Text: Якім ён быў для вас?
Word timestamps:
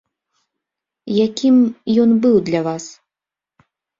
Якім 1.25 1.55
ён 2.05 2.09
быў 2.25 2.35
для 2.49 2.61
вас? 2.71 2.85